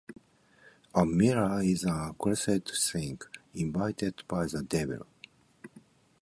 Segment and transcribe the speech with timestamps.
[0.95, 3.21] A mirror is an accursed thing,
[3.53, 5.05] invented by the devil.